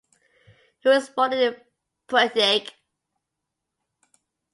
[0.79, 1.55] He was born in
[2.07, 2.71] Prudnik.